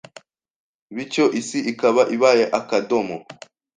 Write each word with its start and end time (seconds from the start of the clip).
bityo 0.95 1.25
isi 1.39 1.59
ikaba 1.71 2.01
ibaye 2.15 2.45
akadomo 2.59 3.17